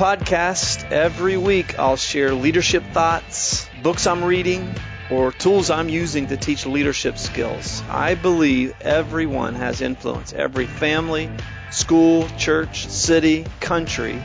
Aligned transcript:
podcast. 0.00 0.90
Every 0.90 1.36
week 1.36 1.78
I'll 1.78 1.98
share 1.98 2.32
leadership 2.32 2.82
thoughts, 2.94 3.68
books 3.82 4.06
I'm 4.06 4.24
reading, 4.24 4.74
or 5.10 5.30
tools 5.30 5.68
I'm 5.68 5.90
using 5.90 6.28
to 6.28 6.38
teach 6.38 6.64
leadership 6.64 7.18
skills. 7.18 7.82
I 7.86 8.14
believe 8.14 8.72
everyone 8.80 9.56
has 9.56 9.82
influence. 9.82 10.32
Every 10.32 10.64
family, 10.64 11.30
school, 11.70 12.26
church, 12.38 12.88
city, 12.88 13.44
country 13.60 14.22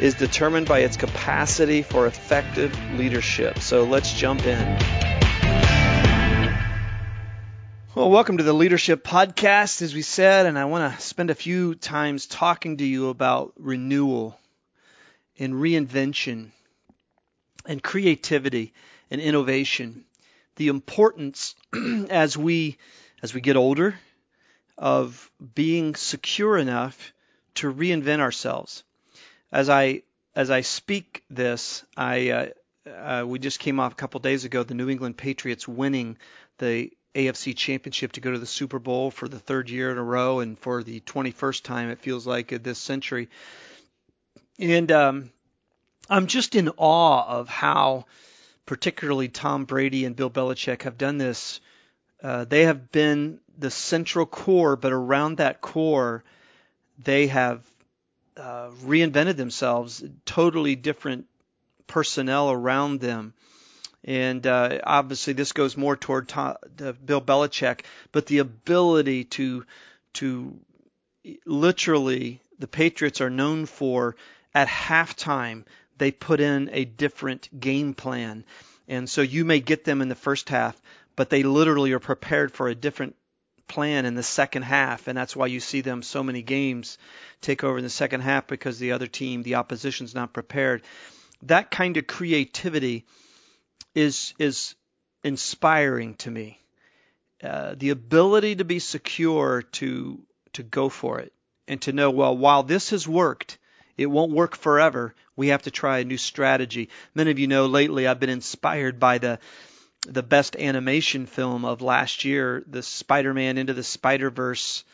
is 0.00 0.14
determined 0.14 0.66
by 0.66 0.80
its 0.80 0.96
capacity 0.96 1.82
for 1.82 2.08
effective 2.08 2.76
leadership. 2.94 3.60
So 3.60 3.84
let's 3.84 4.12
jump 4.14 4.44
in. 4.44 4.78
Well, 7.94 8.10
welcome 8.10 8.38
to 8.38 8.42
the 8.42 8.52
Leadership 8.52 9.04
Podcast, 9.04 9.80
as 9.80 9.94
we 9.94 10.02
said, 10.02 10.46
and 10.46 10.58
I 10.58 10.64
want 10.64 10.92
to 10.92 11.00
spend 11.00 11.30
a 11.30 11.36
few 11.36 11.76
times 11.76 12.26
talking 12.26 12.78
to 12.78 12.84
you 12.84 13.10
about 13.10 13.52
renewal 13.56 14.36
and 15.38 15.54
reinvention 15.54 16.50
and 17.66 17.82
creativity 17.82 18.72
and 19.10 19.20
innovation. 19.20 20.04
The 20.56 20.68
importance 20.68 21.54
as 22.10 22.36
we 22.36 22.78
as 23.22 23.34
we 23.34 23.40
get 23.40 23.56
older 23.56 23.94
of 24.76 25.30
being 25.54 25.94
secure 25.94 26.58
enough 26.58 27.12
to 27.54 27.72
reinvent 27.72 28.20
ourselves. 28.20 28.84
As 29.52 29.68
I 29.68 30.02
as 30.34 30.50
I 30.50 30.62
speak 30.62 31.24
this, 31.30 31.84
I 31.96 32.30
uh, 32.30 32.46
uh, 32.90 33.24
we 33.26 33.38
just 33.38 33.60
came 33.60 33.80
off 33.80 33.92
a 33.92 33.96
couple 33.96 34.20
days 34.20 34.44
ago 34.44 34.62
the 34.62 34.74
New 34.74 34.90
England 34.90 35.16
Patriots 35.16 35.66
winning 35.66 36.18
the 36.58 36.90
AFC 37.14 37.56
Championship 37.56 38.12
to 38.12 38.20
go 38.20 38.32
to 38.32 38.38
the 38.38 38.46
Super 38.46 38.78
Bowl 38.78 39.10
for 39.10 39.28
the 39.28 39.38
third 39.38 39.70
year 39.70 39.90
in 39.90 39.98
a 39.98 40.02
row 40.02 40.40
and 40.40 40.58
for 40.58 40.82
the 40.82 41.00
21st 41.00 41.62
time 41.62 41.90
it 41.90 42.00
feels 42.00 42.26
like 42.26 42.48
this 42.48 42.78
century. 42.78 43.28
And 44.58 44.90
um, 44.92 45.30
I'm 46.08 46.26
just 46.26 46.54
in 46.54 46.70
awe 46.76 47.26
of 47.26 47.48
how, 47.48 48.06
particularly 48.66 49.28
Tom 49.28 49.64
Brady 49.64 50.04
and 50.04 50.14
Bill 50.14 50.30
Belichick 50.30 50.82
have 50.82 50.98
done 50.98 51.18
this. 51.18 51.60
Uh, 52.22 52.44
they 52.44 52.64
have 52.64 52.90
been 52.90 53.40
the 53.58 53.70
central 53.70 54.26
core, 54.26 54.76
but 54.76 54.92
around 54.92 55.38
that 55.38 55.60
core, 55.60 56.24
they 56.98 57.26
have 57.26 57.62
uh, 58.36 58.70
reinvented 58.82 59.36
themselves, 59.36 60.02
totally 60.24 60.76
different 60.76 61.26
personnel 61.86 62.50
around 62.50 63.00
them 63.00 63.34
and 64.04 64.46
uh, 64.46 64.80
obviously 64.84 65.32
this 65.32 65.52
goes 65.52 65.76
more 65.76 65.96
toward 65.96 66.28
Tom, 66.28 66.56
Bill 66.76 67.22
Belichick, 67.22 67.80
but 68.12 68.26
the 68.26 68.38
ability 68.38 69.24
to 69.24 69.64
to 70.14 70.58
literally 71.46 72.40
the 72.58 72.68
Patriots 72.68 73.20
are 73.20 73.30
known 73.30 73.66
for 73.66 74.14
at 74.54 74.68
halftime 74.68 75.64
they 75.98 76.10
put 76.10 76.40
in 76.40 76.70
a 76.72 76.84
different 76.84 77.48
game 77.58 77.94
plan, 77.94 78.44
and 78.88 79.08
so 79.08 79.22
you 79.22 79.44
may 79.44 79.60
get 79.60 79.84
them 79.84 80.02
in 80.02 80.08
the 80.08 80.14
first 80.14 80.48
half, 80.48 80.80
but 81.16 81.30
they 81.30 81.42
literally 81.42 81.92
are 81.92 82.00
prepared 82.00 82.52
for 82.52 82.68
a 82.68 82.74
different 82.74 83.16
plan 83.68 84.04
in 84.04 84.14
the 84.14 84.22
second 84.22 84.62
half, 84.62 85.08
and 85.08 85.16
that's 85.16 85.34
why 85.34 85.46
you 85.46 85.60
see 85.60 85.80
them 85.80 86.02
so 86.02 86.22
many 86.22 86.42
games 86.42 86.98
take 87.40 87.64
over 87.64 87.78
in 87.78 87.84
the 87.84 87.90
second 87.90 88.20
half 88.20 88.46
because 88.46 88.78
the 88.78 88.92
other 88.92 89.06
team, 89.06 89.42
the 89.42 89.54
opposition's 89.54 90.14
not 90.14 90.32
prepared. 90.32 90.82
That 91.42 91.70
kind 91.70 91.96
of 91.96 92.06
creativity 92.06 93.06
is 93.94 94.34
is 94.38 94.74
inspiring 95.22 96.14
to 96.16 96.30
me. 96.30 96.58
Uh, 97.42 97.74
the 97.76 97.90
ability 97.90 98.56
to 98.56 98.64
be 98.64 98.78
secure 98.78 99.62
to 99.62 100.20
to 100.54 100.62
go 100.62 100.88
for 100.88 101.20
it 101.20 101.32
and 101.66 101.80
to 101.82 101.92
know 101.92 102.10
well 102.10 102.36
while 102.36 102.62
this 102.62 102.90
has 102.90 103.08
worked 103.08 103.58
it 103.96 104.06
won't 104.06 104.32
work 104.32 104.56
forever. 104.56 105.14
We 105.36 105.48
have 105.48 105.62
to 105.62 105.70
try 105.70 105.98
a 105.98 106.04
new 106.04 106.16
strategy. 106.16 106.88
Many 107.14 107.30
of 107.30 107.38
you 107.38 107.46
know 107.46 107.66
lately 107.66 108.06
i've 108.06 108.20
been 108.20 108.30
inspired 108.30 108.98
by 109.00 109.18
the 109.18 109.38
the 110.06 110.22
best 110.22 110.56
animation 110.56 111.26
film 111.26 111.64
of 111.64 111.80
last 111.80 112.24
year 112.24 112.62
the 112.66 112.82
spider-man 112.82 113.56
into 113.56 113.72
the 113.72 113.82
spider-verse 113.82 114.84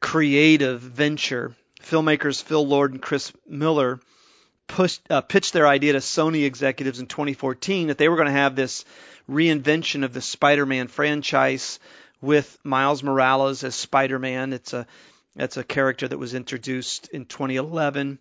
creative 0.00 0.80
venture. 0.80 1.54
Filmmakers 1.80 2.42
phil 2.42 2.66
lord 2.66 2.92
and 2.92 3.02
chris 3.02 3.32
miller 3.46 4.00
pushed, 4.66 5.02
uh, 5.10 5.20
pitched 5.20 5.52
their 5.52 5.66
idea 5.66 5.92
to 5.92 5.98
Sony 5.98 6.44
executives 6.44 7.00
in 7.00 7.06
2014 7.06 7.88
that 7.88 7.98
they 7.98 8.08
were 8.08 8.16
going 8.16 8.26
to 8.26 8.32
have 8.32 8.56
this 8.56 8.84
reinvention 9.28 10.04
of 10.04 10.12
the 10.12 10.20
Spider-Man 10.20 10.88
franchise 10.88 11.78
with 12.20 12.58
Miles 12.64 13.02
Morales 13.02 13.64
as 13.64 13.74
Spider-Man. 13.74 14.52
It's 14.52 14.72
a 14.72 14.86
that's 15.36 15.56
a 15.56 15.64
character 15.64 16.06
that 16.08 16.18
was 16.18 16.34
introduced 16.34 17.08
in 17.08 17.24
2011. 17.24 18.18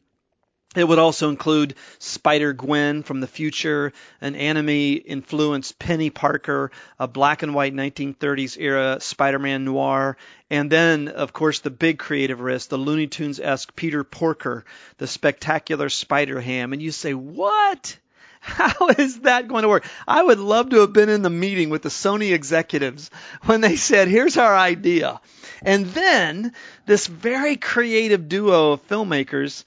It 0.74 0.88
would 0.88 1.00
also 1.00 1.28
include 1.28 1.76
Spider 2.00 2.54
Gwen 2.54 3.04
from 3.04 3.20
the 3.20 3.28
future, 3.28 3.92
an 4.22 4.36
anime 4.36 4.70
influenced 4.70 5.78
Peni 5.78 6.14
Parker, 6.14 6.72
a 6.98 7.10
black 7.10 7.44
and 7.44 7.54
white 7.54 7.74
1930s 7.74 8.56
era 8.58 8.98
Spider 9.02 9.40
Man 9.40 9.66
noir, 9.66 10.16
and 10.50 10.72
then, 10.72 11.10
of 11.10 11.34
course, 11.34 11.60
the 11.60 11.72
big 11.72 12.00
creative 12.00 12.40
risk, 12.40 12.70
the 12.70 12.78
Looney 12.78 13.08
Tunes 13.08 13.42
esque 13.42 13.76
Peter 13.76 14.06
Porker, 14.06 14.64
the 14.98 15.08
spectacular 15.08 15.90
Spider 15.90 16.40
Ham. 16.40 16.72
And 16.72 16.82
you 16.82 16.92
say, 16.92 17.14
what? 17.14 17.98
How 18.44 18.88
is 18.88 19.20
that 19.22 19.48
going 19.48 19.62
to 19.64 19.70
work? 19.70 19.86
I 20.08 20.22
would 20.22 20.40
love 20.40 20.72
to 20.72 20.80
have 20.82 20.94
been 20.94 21.10
in 21.10 21.22
the 21.22 21.30
meeting 21.30 21.70
with 21.70 21.84
the 21.84 21.90
Sony 21.90 22.34
executives 22.34 23.12
when 23.44 23.62
they 23.62 23.76
said, 23.76 24.08
here's 24.08 24.38
our 24.38 24.56
idea. 24.56 25.22
And 25.62 25.86
then 25.86 26.54
this 26.88 27.06
very 27.06 27.56
creative 27.56 28.28
duo 28.28 28.72
of 28.72 28.88
filmmakers 28.88 29.64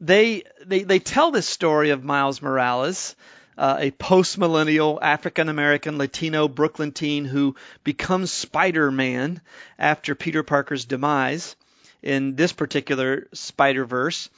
they 0.00 0.42
they 0.64 0.82
they 0.82 0.98
tell 0.98 1.30
this 1.30 1.48
story 1.48 1.90
of 1.90 2.04
Miles 2.04 2.42
Morales, 2.42 3.16
uh, 3.56 3.76
a 3.78 3.90
post-millennial 3.92 4.98
African 5.00 5.48
American 5.48 5.98
Latino 5.98 6.48
Brooklyn 6.48 6.92
teen 6.92 7.24
who 7.24 7.56
becomes 7.84 8.32
Spider-Man 8.32 9.40
after 9.78 10.14
Peter 10.14 10.42
Parker's 10.42 10.84
demise 10.84 11.56
in 12.02 12.36
this 12.36 12.52
particular 12.52 13.28
Spider-Verse. 13.32 14.28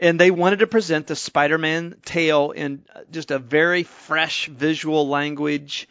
And 0.00 0.18
they 0.18 0.30
wanted 0.30 0.58
to 0.58 0.66
present 0.66 1.06
the 1.06 1.16
Spider-Man 1.16 1.96
tale 2.04 2.50
in 2.50 2.84
just 3.10 3.30
a 3.30 3.38
very 3.38 3.84
fresh 3.84 4.46
visual 4.46 5.08
language. 5.08 5.88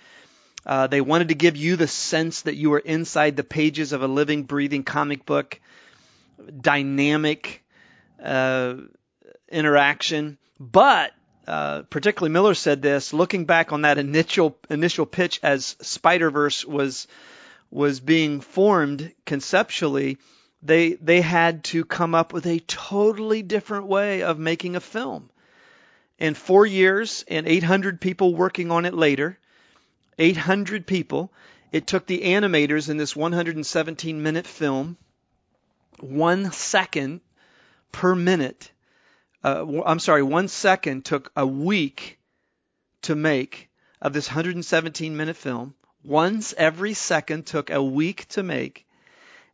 Uh, 0.65 0.87
they 0.87 1.01
wanted 1.01 1.29
to 1.29 1.35
give 1.35 1.57
you 1.57 1.75
the 1.75 1.87
sense 1.87 2.41
that 2.43 2.55
you 2.55 2.69
were 2.69 2.79
inside 2.79 3.35
the 3.35 3.43
pages 3.43 3.93
of 3.93 4.01
a 4.01 4.07
living, 4.07 4.43
breathing 4.43 4.83
comic 4.83 5.25
book, 5.25 5.59
dynamic, 6.61 7.63
uh, 8.21 8.75
interaction. 9.49 10.37
But 10.59 11.13
uh, 11.47 11.81
particularly 11.83 12.31
Miller 12.31 12.53
said 12.53 12.81
this, 12.81 13.13
looking 13.13 13.45
back 13.45 13.73
on 13.73 13.81
that 13.81 13.97
initial 13.97 14.57
initial 14.69 15.05
pitch 15.05 15.39
as 15.43 15.75
Spider 15.81 16.31
Verse 16.31 16.63
was 16.65 17.07
was 17.69 17.99
being 17.99 18.39
formed 18.39 19.11
conceptually, 19.25 20.17
they 20.63 20.93
they 20.93 21.21
had 21.21 21.63
to 21.65 21.85
come 21.85 22.15
up 22.15 22.33
with 22.33 22.45
a 22.45 22.59
totally 22.59 23.41
different 23.41 23.87
way 23.87 24.23
of 24.23 24.39
making 24.39 24.75
a 24.75 24.79
film. 24.79 25.29
In 26.17 26.35
four 26.35 26.65
years 26.65 27.25
and 27.27 27.47
800 27.47 27.99
people 27.99 28.33
working 28.35 28.71
on 28.71 28.85
it 28.85 28.93
later, 28.93 29.37
800 30.17 30.87
people, 30.87 31.31
it 31.71 31.87
took 31.87 32.05
the 32.05 32.21
animators 32.21 32.89
in 32.89 32.97
this 32.97 33.15
117 33.15 34.23
minute 34.23 34.47
film 34.47 34.97
one 35.99 36.51
second 36.51 37.21
per 37.91 38.15
minute 38.15 38.71
uh, 39.43 39.65
I'm 39.85 39.99
sorry, 39.99 40.23
one 40.23 40.47
second 40.47 41.03
took 41.03 41.31
a 41.35 41.45
week 41.45 42.17
to 43.03 43.15
make 43.15 43.69
of 44.01 44.13
this 44.13 44.27
117 44.27 45.17
minute 45.17 45.35
film. 45.35 45.75
Once 46.03 46.53
every 46.57 46.93
second 46.93 47.45
took 47.45 47.69
a 47.69 47.83
week 47.83 48.27
to 48.29 48.43
make. 48.43 48.87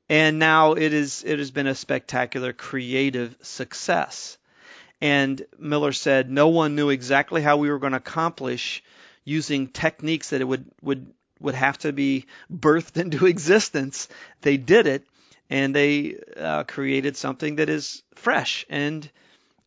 And 0.09 0.39
now 0.39 0.73
it 0.73 0.91
is, 0.91 1.23
it 1.25 1.38
has 1.38 1.51
been 1.51 1.67
a 1.67 1.75
spectacular 1.75 2.51
creative 2.51 3.35
success. 3.41 4.38
And 5.00 5.45
Miller 5.57 5.94
said 5.94 6.31
no 6.31 6.47
one 6.50 6.75
knew 6.75 6.89
exactly 6.89 7.41
how 7.41 7.57
we 7.57 7.69
were 7.69 7.79
going 7.79 7.91
to 7.91 7.97
accomplish 7.97 8.83
using 9.23 9.67
techniques 9.67 10.31
that 10.31 10.41
it 10.41 10.45
would, 10.45 10.65
would, 10.81 11.13
would 11.39 11.56
have 11.56 11.77
to 11.79 11.94
be 11.94 12.25
birthed 12.51 13.00
into 13.00 13.25
existence. 13.27 14.07
They 14.41 14.57
did 14.57 14.88
it 14.88 15.06
and 15.50 15.75
they 15.75 16.17
uh, 16.38 16.63
created 16.63 17.15
something 17.15 17.55
that 17.57 17.69
is 17.69 18.03
fresh 18.15 18.65
and 18.69 19.09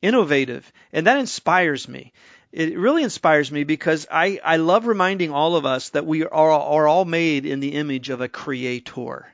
innovative. 0.03 0.71
And 0.93 1.07
that 1.07 1.19
inspires 1.19 1.89
me. 1.89 2.13
It 2.51 2.77
really 2.77 3.03
inspires 3.03 3.51
me 3.51 3.65
because 3.65 4.07
I, 4.11 4.41
I 4.45 4.57
love 4.57 4.87
reminding 4.87 5.31
all 5.31 5.57
of 5.57 5.65
us 5.65 5.91
that 5.91 6.05
we 6.05 6.25
are, 6.25 6.51
are 6.51 6.87
all 6.87 7.05
made 7.05 7.47
in 7.47 7.61
the 7.61 7.75
image 7.75 8.11
of 8.11 8.21
a 8.21 8.29
creator. 8.29 9.33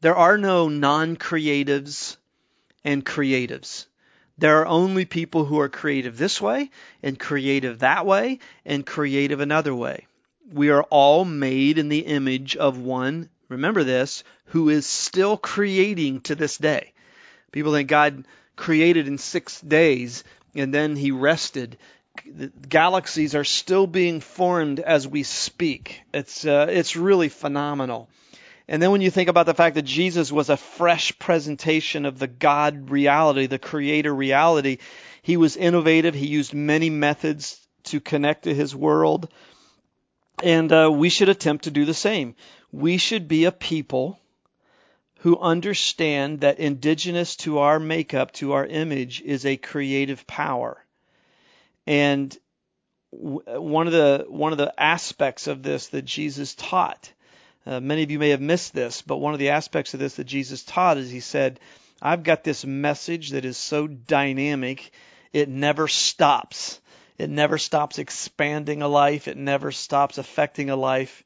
There 0.00 0.16
are 0.16 0.38
no 0.38 0.68
non 0.68 1.16
creatives 1.16 2.16
and 2.84 3.04
creatives. 3.04 3.86
There 4.38 4.60
are 4.60 4.66
only 4.66 5.04
people 5.04 5.44
who 5.44 5.58
are 5.58 5.68
creative 5.68 6.16
this 6.16 6.40
way 6.40 6.70
and 7.02 7.18
creative 7.18 7.80
that 7.80 8.06
way 8.06 8.38
and 8.64 8.86
creative 8.86 9.40
another 9.40 9.74
way. 9.74 10.06
We 10.52 10.70
are 10.70 10.84
all 10.84 11.24
made 11.24 11.78
in 11.78 11.88
the 11.88 12.06
image 12.06 12.54
of 12.54 12.78
one, 12.78 13.28
remember 13.48 13.82
this, 13.82 14.22
who 14.46 14.68
is 14.68 14.86
still 14.86 15.36
creating 15.36 16.20
to 16.22 16.36
this 16.36 16.56
day. 16.56 16.92
People 17.50 17.72
think 17.72 17.88
God 17.88 18.24
created 18.54 19.08
in 19.08 19.18
six 19.18 19.60
days, 19.60 20.22
and 20.54 20.72
then 20.72 20.94
he 20.94 21.10
rested. 21.10 21.76
Galaxies 22.68 23.34
are 23.34 23.44
still 23.44 23.88
being 23.88 24.20
formed 24.20 24.78
as 24.78 25.08
we 25.08 25.24
speak. 25.24 26.02
It's 26.14 26.46
uh, 26.46 26.66
it's 26.70 26.94
really 26.94 27.28
phenomenal. 27.28 28.08
And 28.68 28.82
then 28.82 28.90
when 28.90 29.00
you 29.00 29.10
think 29.10 29.30
about 29.30 29.46
the 29.46 29.54
fact 29.54 29.76
that 29.76 29.84
Jesus 29.86 30.30
was 30.30 30.50
a 30.50 30.56
fresh 30.56 31.18
presentation 31.18 32.04
of 32.04 32.18
the 32.18 32.26
God 32.26 32.90
reality, 32.90 33.46
the 33.46 33.58
creator 33.58 34.14
reality, 34.14 34.78
he 35.22 35.38
was 35.38 35.56
innovative. 35.56 36.14
He 36.14 36.26
used 36.26 36.52
many 36.52 36.90
methods 36.90 37.66
to 37.84 38.00
connect 38.00 38.44
to 38.44 38.54
his 38.54 38.76
world. 38.76 39.32
And 40.42 40.70
uh, 40.70 40.90
we 40.92 41.08
should 41.08 41.30
attempt 41.30 41.64
to 41.64 41.70
do 41.70 41.86
the 41.86 41.94
same. 41.94 42.34
We 42.70 42.98
should 42.98 43.26
be 43.26 43.46
a 43.46 43.52
people 43.52 44.20
who 45.20 45.38
understand 45.38 46.40
that 46.40 46.60
indigenous 46.60 47.36
to 47.36 47.58
our 47.58 47.80
makeup, 47.80 48.32
to 48.32 48.52
our 48.52 48.66
image, 48.66 49.20
is 49.22 49.46
a 49.46 49.56
creative 49.56 50.26
power. 50.26 50.84
And 51.86 52.36
one 53.10 53.86
of 53.86 53.92
the 53.94 54.26
one 54.28 54.52
of 54.52 54.58
the 54.58 54.72
aspects 54.78 55.46
of 55.46 55.62
this 55.62 55.88
that 55.88 56.04
Jesus 56.04 56.54
taught, 56.54 57.10
uh, 57.68 57.80
many 57.80 58.02
of 58.02 58.10
you 58.10 58.18
may 58.18 58.30
have 58.30 58.40
missed 58.40 58.72
this, 58.72 59.02
but 59.02 59.18
one 59.18 59.32
of 59.32 59.38
the 59.38 59.50
aspects 59.50 59.94
of 59.94 60.00
this 60.00 60.14
that 60.14 60.24
Jesus 60.24 60.64
taught 60.64 60.98
is 60.98 61.10
he 61.10 61.20
said, 61.20 61.60
"I've 62.02 62.22
got 62.22 62.42
this 62.42 62.64
message 62.64 63.30
that 63.30 63.44
is 63.44 63.56
so 63.56 63.86
dynamic, 63.86 64.90
it 65.32 65.48
never 65.48 65.86
stops. 65.86 66.80
It 67.18 67.30
never 67.30 67.58
stops 67.58 67.98
expanding 67.98 68.82
a 68.82 68.88
life. 68.88 69.28
It 69.28 69.36
never 69.36 69.70
stops 69.70 70.18
affecting 70.18 70.70
a 70.70 70.76
life." 70.76 71.22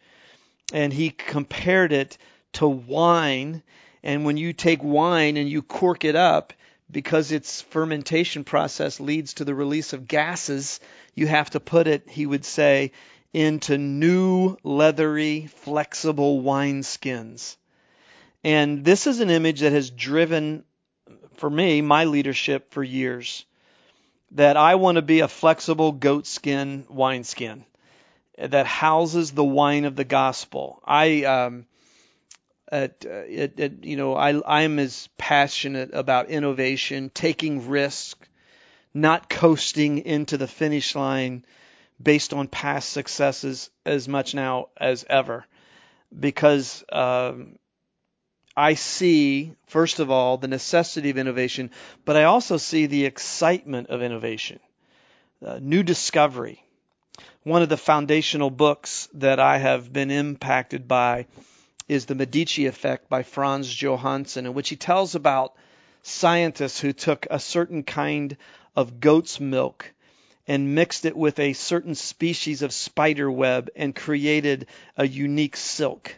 And 0.72 0.92
he 0.92 1.10
compared 1.10 1.92
it 1.92 2.18
to 2.54 2.66
wine 2.66 3.62
and 4.02 4.24
when 4.24 4.36
you 4.36 4.52
take 4.52 4.82
wine 4.82 5.36
and 5.36 5.48
you 5.48 5.62
cork 5.62 6.04
it 6.04 6.16
up, 6.16 6.52
because 6.90 7.32
its 7.32 7.62
fermentation 7.62 8.44
process 8.44 9.00
leads 9.00 9.34
to 9.34 9.44
the 9.44 9.54
release 9.54 9.92
of 9.92 10.08
gases, 10.08 10.80
you 11.14 11.26
have 11.26 11.50
to 11.50 11.60
put 11.60 11.86
it, 11.86 12.08
he 12.08 12.26
would 12.26 12.44
say, 12.44 12.92
into 13.32 13.78
new, 13.78 14.56
leathery, 14.62 15.46
flexible 15.46 16.42
wineskins. 16.42 17.56
And 18.44 18.84
this 18.84 19.06
is 19.06 19.20
an 19.20 19.30
image 19.30 19.60
that 19.60 19.72
has 19.72 19.90
driven, 19.90 20.64
for 21.36 21.48
me, 21.48 21.80
my 21.80 22.04
leadership 22.04 22.72
for 22.72 22.82
years. 22.82 23.44
That 24.32 24.56
I 24.56 24.76
want 24.76 24.96
to 24.96 25.02
be 25.02 25.20
a 25.20 25.28
flexible 25.28 25.92
goatskin 25.92 26.86
wineskin 26.88 27.64
that 28.38 28.66
houses 28.66 29.30
the 29.30 29.44
wine 29.44 29.84
of 29.84 29.94
the 29.94 30.04
gospel. 30.04 30.80
I, 30.84 31.24
um, 31.24 31.66
at, 32.70 33.04
at, 33.04 33.60
at, 33.60 33.84
you 33.84 33.96
know, 33.96 34.14
I, 34.14 34.60
I'm 34.60 34.78
as 34.78 35.08
passionate 35.18 35.90
about 35.92 36.30
innovation, 36.30 37.10
taking 37.12 37.68
risk, 37.68 38.26
not 38.94 39.28
coasting 39.28 39.98
into 39.98 40.38
the 40.38 40.48
finish 40.48 40.94
line 40.94 41.44
based 42.00 42.32
on 42.32 42.48
past 42.48 42.90
successes 42.90 43.70
as 43.84 44.08
much 44.08 44.34
now 44.34 44.68
as 44.76 45.04
ever, 45.08 45.44
because 46.18 46.84
um, 46.92 47.58
I 48.56 48.74
see, 48.74 49.52
first 49.66 49.98
of 49.98 50.10
all, 50.10 50.36
the 50.36 50.48
necessity 50.48 51.10
of 51.10 51.18
innovation, 51.18 51.70
but 52.04 52.16
I 52.16 52.24
also 52.24 52.56
see 52.58 52.86
the 52.86 53.06
excitement 53.06 53.88
of 53.88 54.02
innovation, 54.02 54.60
uh, 55.44 55.58
new 55.60 55.82
discovery. 55.82 56.62
One 57.44 57.62
of 57.62 57.68
the 57.68 57.76
foundational 57.76 58.50
books 58.50 59.08
that 59.14 59.40
I 59.40 59.58
have 59.58 59.92
been 59.92 60.10
impacted 60.10 60.86
by 60.86 61.26
is 61.88 62.06
The 62.06 62.14
Medici 62.14 62.66
Effect 62.66 63.08
by 63.08 63.22
Frans 63.22 63.72
Johansson, 63.74 64.46
in 64.46 64.54
which 64.54 64.68
he 64.68 64.76
tells 64.76 65.14
about 65.14 65.54
scientists 66.02 66.80
who 66.80 66.92
took 66.92 67.26
a 67.30 67.40
certain 67.40 67.82
kind 67.82 68.36
of 68.76 69.00
goat's 69.00 69.40
milk 69.40 69.92
and 70.46 70.74
mixed 70.74 71.04
it 71.04 71.16
with 71.16 71.38
a 71.38 71.52
certain 71.52 71.94
species 71.94 72.62
of 72.62 72.72
spider 72.72 73.30
web 73.30 73.70
and 73.76 73.94
created 73.94 74.66
a 74.96 75.06
unique 75.06 75.56
silk. 75.56 76.16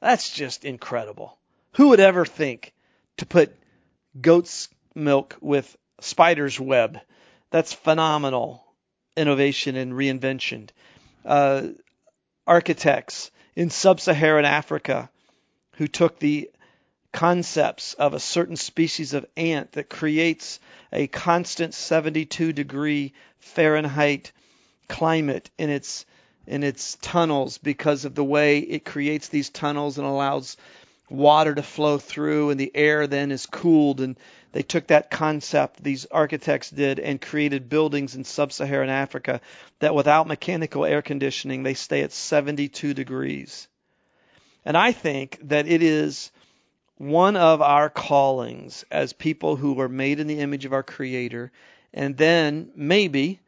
That's 0.00 0.30
just 0.30 0.64
incredible. 0.64 1.36
Who 1.72 1.88
would 1.90 2.00
ever 2.00 2.24
think 2.24 2.72
to 3.18 3.26
put 3.26 3.54
goat's 4.20 4.68
milk 4.94 5.36
with 5.40 5.76
spider's 6.00 6.58
web? 6.58 6.98
That's 7.50 7.72
phenomenal 7.72 8.64
innovation 9.16 9.76
and 9.76 9.92
reinvention. 9.92 10.70
Uh, 11.24 11.68
architects 12.46 13.30
in 13.54 13.70
sub 13.70 14.00
Saharan 14.00 14.44
Africa 14.44 15.10
who 15.76 15.86
took 15.86 16.18
the 16.18 16.50
concepts 17.12 17.94
of 17.94 18.14
a 18.14 18.20
certain 18.20 18.56
species 18.56 19.14
of 19.14 19.26
ant 19.36 19.72
that 19.72 19.90
creates 19.90 20.60
a 20.92 21.06
constant 21.06 21.74
72 21.74 22.52
degree 22.52 23.12
Fahrenheit 23.38 24.32
climate 24.88 25.50
in 25.58 25.70
its 25.70 26.06
in 26.46 26.62
its 26.64 26.96
tunnels 27.00 27.58
because 27.58 28.04
of 28.04 28.14
the 28.14 28.24
way 28.24 28.58
it 28.58 28.84
creates 28.84 29.28
these 29.28 29.50
tunnels 29.50 29.98
and 29.98 30.06
allows 30.06 30.56
water 31.08 31.54
to 31.54 31.62
flow 31.62 31.98
through 31.98 32.50
and 32.50 32.58
the 32.58 32.70
air 32.74 33.06
then 33.06 33.30
is 33.30 33.46
cooled 33.46 34.00
and 34.00 34.16
they 34.52 34.62
took 34.62 34.86
that 34.88 35.10
concept 35.10 35.82
these 35.82 36.06
architects 36.06 36.70
did 36.70 36.98
and 36.98 37.20
created 37.20 37.68
buildings 37.68 38.14
in 38.14 38.24
sub-Saharan 38.24 38.90
Africa 38.90 39.40
that 39.80 39.94
without 39.94 40.26
mechanical 40.26 40.84
air 40.84 41.02
conditioning 41.02 41.62
they 41.62 41.74
stay 41.74 42.02
at 42.02 42.12
72 42.12 42.94
degrees. 42.94 43.68
And 44.64 44.76
I 44.76 44.92
think 44.92 45.38
that 45.42 45.66
it 45.66 45.82
is 45.82 46.30
one 47.00 47.34
of 47.34 47.62
our 47.62 47.88
callings 47.88 48.84
as 48.90 49.14
people 49.14 49.56
who 49.56 49.80
are 49.80 49.88
made 49.88 50.20
in 50.20 50.26
the 50.26 50.40
image 50.40 50.66
of 50.66 50.74
our 50.74 50.82
creator 50.82 51.50
and 51.94 52.14
then 52.14 52.70
maybe 52.76 53.40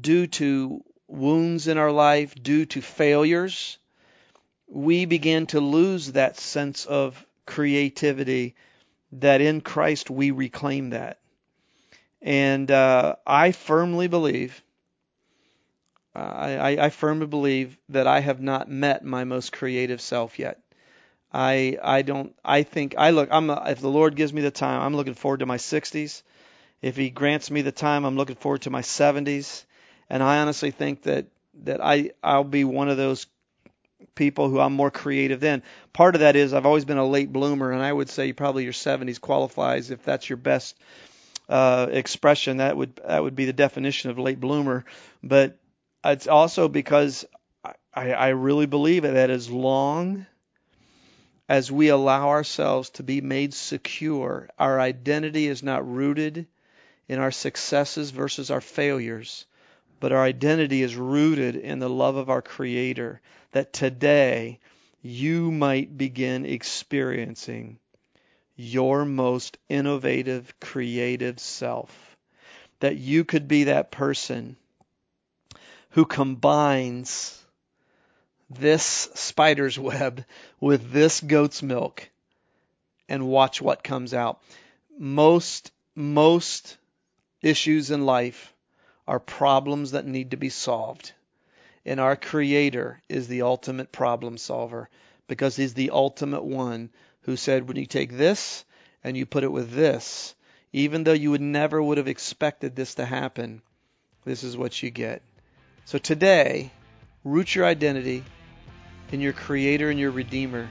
due 0.00 0.28
to 0.28 0.84
wounds 1.08 1.66
in 1.66 1.76
our 1.76 1.90
life, 1.90 2.40
due 2.40 2.64
to 2.66 2.80
failures, 2.80 3.78
we 4.68 5.06
begin 5.06 5.46
to 5.46 5.58
lose 5.58 6.12
that 6.12 6.38
sense 6.38 6.86
of 6.86 7.26
creativity 7.46 8.54
that 9.10 9.40
in 9.40 9.60
Christ 9.60 10.08
we 10.08 10.30
reclaim 10.30 10.90
that. 10.90 11.18
And 12.22 12.70
uh, 12.70 13.16
I 13.26 13.50
firmly 13.50 14.06
believe, 14.06 14.62
uh, 16.14 16.20
I, 16.20 16.84
I 16.84 16.90
firmly 16.90 17.26
believe 17.26 17.76
that 17.88 18.06
I 18.06 18.20
have 18.20 18.40
not 18.40 18.70
met 18.70 19.04
my 19.04 19.24
most 19.24 19.52
creative 19.52 20.00
self 20.00 20.38
yet. 20.38 20.61
I 21.32 21.78
I 21.82 22.02
don't 22.02 22.34
I 22.44 22.62
think 22.62 22.94
I 22.98 23.10
look 23.10 23.28
I'm 23.32 23.50
a, 23.50 23.62
if 23.68 23.80
the 23.80 23.88
Lord 23.88 24.16
gives 24.16 24.32
me 24.32 24.42
the 24.42 24.50
time 24.50 24.82
I'm 24.82 24.94
looking 24.96 25.14
forward 25.14 25.40
to 25.40 25.46
my 25.46 25.56
60s. 25.56 26.22
If 26.82 26.96
He 26.96 27.10
grants 27.10 27.50
me 27.50 27.62
the 27.62 27.72
time 27.72 28.04
I'm 28.04 28.16
looking 28.16 28.36
forward 28.36 28.62
to 28.62 28.70
my 28.70 28.82
70s. 28.82 29.64
And 30.10 30.22
I 30.22 30.38
honestly 30.38 30.70
think 30.70 31.02
that 31.02 31.26
that 31.64 31.82
I 31.82 32.10
I'll 32.22 32.44
be 32.44 32.64
one 32.64 32.88
of 32.88 32.96
those 32.96 33.26
people 34.14 34.48
who 34.48 34.60
I'm 34.60 34.72
more 34.72 34.90
creative 34.90 35.40
than. 35.40 35.62
Part 35.92 36.14
of 36.14 36.20
that 36.20 36.36
is 36.36 36.52
I've 36.52 36.66
always 36.66 36.84
been 36.84 36.98
a 36.98 37.06
late 37.06 37.32
bloomer, 37.32 37.72
and 37.72 37.82
I 37.82 37.92
would 37.92 38.10
say 38.10 38.32
probably 38.32 38.64
your 38.64 38.72
70s 38.72 39.20
qualifies 39.20 39.90
if 39.90 40.04
that's 40.04 40.28
your 40.28 40.36
best 40.36 40.76
uh, 41.48 41.86
expression. 41.90 42.58
That 42.58 42.76
would 42.76 42.96
that 43.06 43.22
would 43.22 43.36
be 43.36 43.46
the 43.46 43.52
definition 43.52 44.10
of 44.10 44.18
late 44.18 44.40
bloomer. 44.40 44.84
But 45.22 45.56
it's 46.04 46.26
also 46.26 46.68
because 46.68 47.24
I, 47.94 48.12
I 48.12 48.28
really 48.28 48.66
believe 48.66 49.02
that 49.02 49.30
as 49.30 49.50
long 49.50 50.26
as 51.52 51.70
we 51.70 51.88
allow 51.88 52.30
ourselves 52.30 52.88
to 52.88 53.02
be 53.02 53.20
made 53.20 53.52
secure, 53.52 54.48
our 54.58 54.80
identity 54.80 55.46
is 55.46 55.62
not 55.62 55.86
rooted 55.86 56.46
in 57.08 57.18
our 57.18 57.30
successes 57.30 58.10
versus 58.10 58.50
our 58.50 58.62
failures, 58.62 59.44
but 60.00 60.12
our 60.12 60.22
identity 60.22 60.82
is 60.82 60.96
rooted 60.96 61.54
in 61.54 61.78
the 61.78 61.90
love 61.90 62.16
of 62.16 62.30
our 62.30 62.40
Creator 62.40 63.20
that 63.50 63.70
today 63.70 64.60
you 65.02 65.50
might 65.50 65.98
begin 65.98 66.46
experiencing 66.46 67.78
your 68.56 69.04
most 69.04 69.58
innovative, 69.68 70.58
creative 70.58 71.38
self. 71.38 72.16
That 72.80 72.96
you 72.96 73.26
could 73.26 73.46
be 73.46 73.64
that 73.64 73.90
person 73.90 74.56
who 75.90 76.06
combines 76.06 77.41
this 78.58 79.08
spider's 79.14 79.78
web 79.78 80.24
with 80.60 80.92
this 80.92 81.20
goat's 81.20 81.62
milk 81.62 82.08
and 83.08 83.28
watch 83.28 83.60
what 83.60 83.84
comes 83.84 84.14
out. 84.14 84.40
Most, 84.98 85.70
most 85.94 86.76
issues 87.42 87.90
in 87.90 88.06
life 88.06 88.52
are 89.06 89.20
problems 89.20 89.92
that 89.92 90.06
need 90.06 90.30
to 90.30 90.36
be 90.36 90.48
solved. 90.48 91.12
And 91.84 91.98
our 91.98 92.16
Creator 92.16 93.02
is 93.08 93.26
the 93.26 93.42
ultimate 93.42 93.90
problem 93.90 94.38
solver 94.38 94.88
because 95.26 95.56
He's 95.56 95.74
the 95.74 95.90
ultimate 95.90 96.44
one 96.44 96.90
who 97.22 97.36
said, 97.36 97.66
when 97.66 97.76
you 97.76 97.86
take 97.86 98.12
this 98.12 98.64
and 99.02 99.16
you 99.16 99.26
put 99.26 99.44
it 99.44 99.52
with 99.52 99.72
this, 99.72 100.34
even 100.72 101.04
though 101.04 101.12
you 101.12 101.30
would 101.32 101.40
never 101.40 101.82
would 101.82 101.98
have 101.98 102.08
expected 102.08 102.76
this 102.76 102.94
to 102.94 103.04
happen, 103.04 103.62
this 104.24 104.44
is 104.44 104.56
what 104.56 104.82
you 104.82 104.90
get. 104.90 105.22
So 105.84 105.98
today, 105.98 106.70
root 107.24 107.54
your 107.54 107.66
identity 107.66 108.24
in 109.12 109.20
your 109.20 109.32
Creator 109.32 109.90
and 109.90 110.00
your 110.00 110.10
Redeemer 110.10 110.68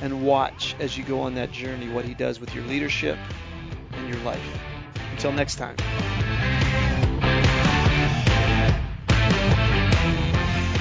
and 0.00 0.26
watch 0.26 0.76
as 0.78 0.98
you 0.98 1.04
go 1.04 1.20
on 1.20 1.34
that 1.36 1.52
journey 1.52 1.88
what 1.88 2.04
He 2.04 2.14
does 2.14 2.40
with 2.40 2.54
your 2.54 2.64
leadership 2.64 3.18
and 3.92 4.12
your 4.12 4.22
life. 4.24 4.44
Until 5.12 5.32
next 5.32 5.56
time. 5.56 5.76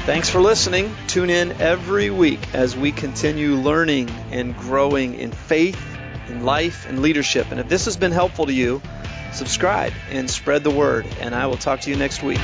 Thanks 0.05 0.29
for 0.29 0.41
listening. 0.41 0.93
Tune 1.07 1.29
in 1.29 1.53
every 1.61 2.09
week 2.09 2.41
as 2.53 2.75
we 2.75 2.91
continue 2.91 3.55
learning 3.55 4.09
and 4.31 4.57
growing 4.57 5.15
in 5.15 5.31
faith, 5.31 5.81
in 6.27 6.43
life, 6.43 6.89
and 6.89 7.01
leadership. 7.01 7.51
And 7.51 7.59
if 7.61 7.69
this 7.69 7.85
has 7.85 7.95
been 7.95 8.11
helpful 8.11 8.47
to 8.47 8.53
you, 8.53 8.81
subscribe 9.31 9.93
and 10.11 10.29
spread 10.29 10.65
the 10.65 10.71
word. 10.71 11.07
And 11.21 11.33
I 11.33 11.47
will 11.47 11.55
talk 11.55 11.81
to 11.81 11.89
you 11.89 11.95
next 11.95 12.21
week. 12.21 12.39